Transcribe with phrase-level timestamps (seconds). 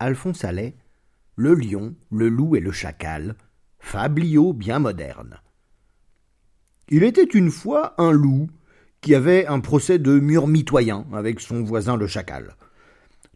[0.00, 0.76] Alphonse Allais,
[1.34, 3.34] Le lion, le loup et le chacal,
[3.80, 5.40] fabliau bien moderne.
[6.88, 8.48] Il était une fois un loup
[9.00, 12.54] qui avait un procès de mur mitoyen avec son voisin le chacal.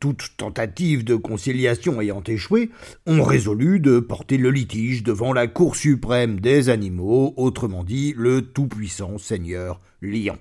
[0.00, 2.70] Toute tentative de conciliation ayant échoué,
[3.06, 8.42] on résolut de porter le litige devant la Cour suprême des animaux, autrement dit le
[8.42, 10.38] tout-puissant seigneur lion.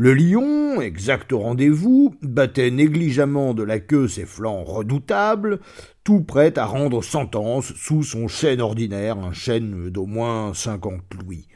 [0.00, 5.58] Le lion, exact au rendez-vous, battait négligemment de la queue ses flancs redoutables,
[6.04, 11.48] tout prêt à rendre sentence sous son chêne ordinaire, un chêne d'au moins cinquante louis.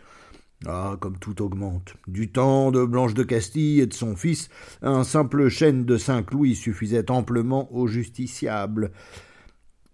[0.67, 1.95] Ah, comme tout augmente.
[2.09, 4.49] Du temps de Blanche de Castille et de son fils,
[4.83, 8.91] un simple chêne de cinq louis suffisait amplement au justiciable.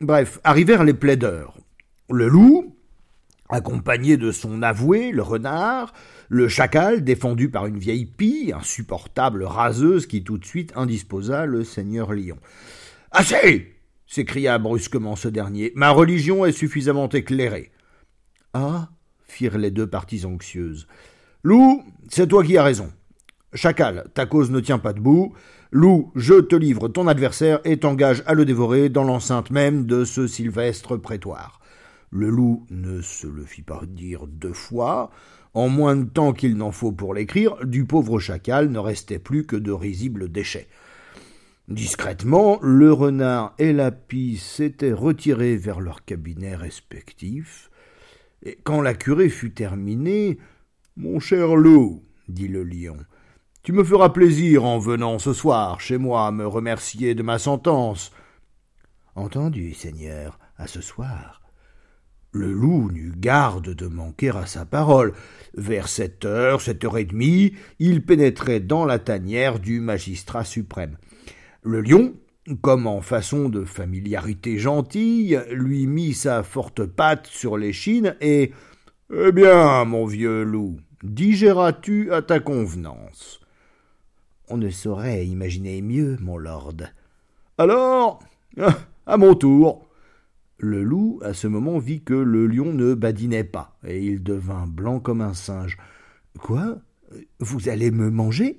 [0.00, 1.58] Bref, arrivèrent les plaideurs.
[2.10, 2.77] Le loup,
[3.48, 5.92] accompagné de son avoué, le renard,
[6.28, 11.64] le chacal, défendu par une vieille pie, insupportable raseuse qui tout de suite indisposa le
[11.64, 12.38] seigneur Lion.
[13.10, 13.74] Assez
[14.06, 15.72] s'écria brusquement ce dernier.
[15.74, 17.70] Ma religion est suffisamment éclairée.
[18.54, 18.88] Ah
[19.28, 20.86] firent les deux parties anxieuses.
[21.44, 22.90] Loup, c'est toi qui as raison.
[23.54, 25.34] Chacal, ta cause ne tient pas debout.
[25.70, 30.04] Loup, je te livre ton adversaire et t'engage à le dévorer dans l'enceinte même de
[30.04, 31.60] ce sylvestre prétoire.
[32.10, 35.10] Le loup ne se le fit pas dire deux fois.
[35.54, 39.44] En moins de temps qu'il n'en faut pour l'écrire, du pauvre chacal ne restait plus
[39.44, 40.68] que de risibles déchets.
[41.68, 47.70] Discrètement, le renard et la pie s'étaient retirés vers leurs cabinets respectifs.
[48.42, 50.38] Et quand la curée fut terminée,
[50.96, 52.96] Mon cher loup, dit le lion,
[53.62, 58.12] tu me feras plaisir en venant ce soir chez moi me remercier de ma sentence.
[59.14, 61.42] Entendu, Seigneur, à ce soir.
[62.32, 65.14] Le loup n'eut garde de manquer à sa parole.
[65.54, 70.98] Vers sept heures, sept heures et demie, il pénétrait dans la tanière du magistrat suprême.
[71.62, 72.14] Le lion,
[72.60, 78.52] comme en façon de familiarité gentille, lui mit sa forte patte sur l'échine et
[79.10, 83.40] Eh bien, mon vieux loup, digéras-tu à ta convenance
[84.48, 86.74] On ne saurait imaginer mieux, mon lord.
[87.56, 88.22] Alors,
[89.06, 89.87] à mon tour.
[90.58, 94.66] Le loup, à ce moment, vit que le lion ne badinait pas, et il devint
[94.66, 95.78] blanc comme un singe.
[96.38, 96.78] Quoi?
[97.38, 98.58] Vous allez me manger?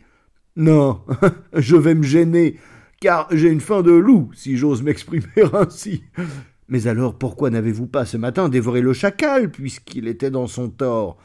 [0.55, 1.01] Non,
[1.53, 2.57] je vais me gêner
[2.99, 6.03] car j'ai une faim de loup, si j'ose m'exprimer ainsi.
[6.67, 11.17] Mais alors pourquoi n'avez-vous pas ce matin dévoré le chacal, puisqu'il était dans son tort?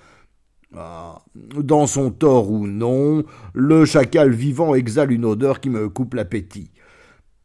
[0.76, 6.14] Ah, dans son tort ou non, le chacal vivant exhale une odeur qui me coupe
[6.14, 6.70] l'appétit.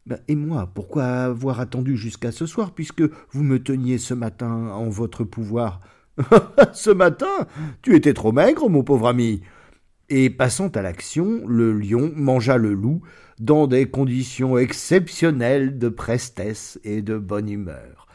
[0.06, 4.50] Ben, et moi, pourquoi avoir attendu jusqu'à ce soir, puisque vous me teniez ce matin
[4.50, 5.80] en votre pouvoir?
[6.72, 7.46] Ce matin?
[7.82, 9.42] Tu étais trop maigre, mon pauvre ami.
[10.08, 13.00] Et passant à l'action, le lion mangea le loup
[13.38, 18.06] dans des conditions exceptionnelles de prestesse et de bonne humeur.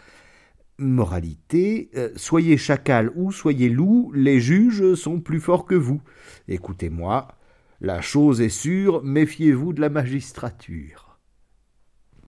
[0.77, 6.01] Moralité, euh, soyez chacal ou soyez loup, les juges sont plus forts que vous.
[6.49, 7.29] Écoutez-moi,
[7.79, 11.14] la chose est sûre, méfiez-vous de la magistrature.